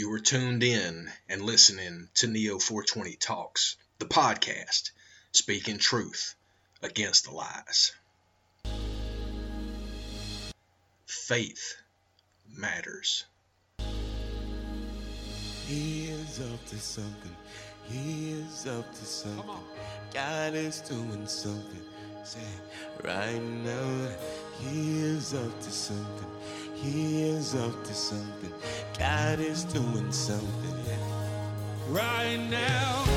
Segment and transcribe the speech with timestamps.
[0.00, 4.92] You were tuned in and listening to Neo 420 Talks, the podcast,
[5.30, 6.36] speaking truth
[6.80, 7.92] against the lies.
[11.04, 11.76] Faith
[12.56, 13.26] matters.
[15.66, 17.36] He is up to something.
[17.84, 19.60] He is up to something.
[20.14, 21.82] God is doing something.
[22.24, 22.40] Say,
[23.04, 24.08] right now,
[24.60, 26.30] he is up to something.
[26.82, 28.52] He is up to something.
[28.98, 30.74] God is doing something
[31.90, 33.09] right now.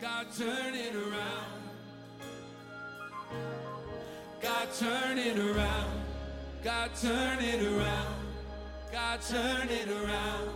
[0.00, 1.60] God, turn it around.
[4.40, 6.00] God, turn it around.
[6.62, 8.14] God, turn it around.
[8.90, 10.48] God, turn it around.